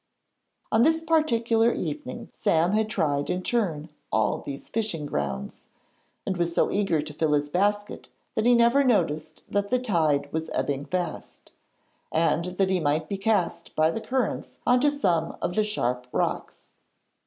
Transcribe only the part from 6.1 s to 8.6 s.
and was so eager to fill his basket that he